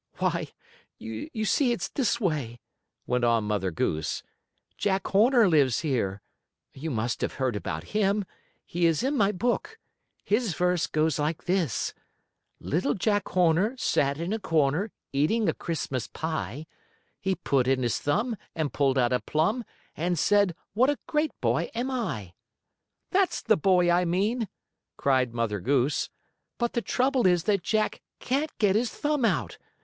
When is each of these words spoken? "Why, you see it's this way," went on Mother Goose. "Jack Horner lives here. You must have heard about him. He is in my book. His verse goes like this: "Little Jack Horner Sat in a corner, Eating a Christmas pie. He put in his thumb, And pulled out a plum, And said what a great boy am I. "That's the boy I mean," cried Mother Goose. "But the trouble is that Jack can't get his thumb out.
"Why, 0.17 0.47
you 0.97 1.45
see 1.45 1.71
it's 1.71 1.87
this 1.87 2.19
way," 2.19 2.59
went 3.05 3.23
on 3.23 3.43
Mother 3.43 3.69
Goose. 3.69 4.23
"Jack 4.75 5.05
Horner 5.05 5.47
lives 5.47 5.81
here. 5.81 6.23
You 6.73 6.89
must 6.89 7.21
have 7.21 7.33
heard 7.33 7.55
about 7.55 7.83
him. 7.93 8.25
He 8.65 8.87
is 8.87 9.03
in 9.03 9.15
my 9.15 9.31
book. 9.31 9.77
His 10.23 10.55
verse 10.55 10.87
goes 10.87 11.19
like 11.19 11.43
this: 11.43 11.93
"Little 12.59 12.95
Jack 12.95 13.27
Horner 13.27 13.77
Sat 13.77 14.17
in 14.17 14.33
a 14.33 14.39
corner, 14.39 14.91
Eating 15.13 15.47
a 15.47 15.53
Christmas 15.53 16.07
pie. 16.07 16.65
He 17.19 17.35
put 17.35 17.67
in 17.67 17.83
his 17.83 17.99
thumb, 17.99 18.35
And 18.55 18.73
pulled 18.73 18.97
out 18.97 19.13
a 19.13 19.19
plum, 19.19 19.63
And 19.95 20.17
said 20.17 20.55
what 20.73 20.89
a 20.89 20.97
great 21.05 21.39
boy 21.41 21.69
am 21.75 21.91
I. 21.91 22.33
"That's 23.11 23.43
the 23.43 23.55
boy 23.55 23.91
I 23.91 24.05
mean," 24.05 24.47
cried 24.97 25.31
Mother 25.35 25.59
Goose. 25.59 26.09
"But 26.57 26.73
the 26.73 26.81
trouble 26.81 27.27
is 27.27 27.43
that 27.43 27.61
Jack 27.61 28.01
can't 28.19 28.57
get 28.57 28.75
his 28.75 28.89
thumb 28.89 29.23
out. 29.23 29.59